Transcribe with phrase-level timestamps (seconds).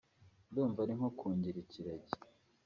[0.49, 2.11] ndumva ari nko kungira ikiragi